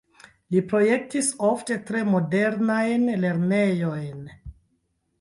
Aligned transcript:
Li 0.53 0.63
projektis 0.71 1.29
ofte 1.49 1.77
tre 1.91 2.03
modernajn 2.15 3.09
lernejojn. 3.23 4.29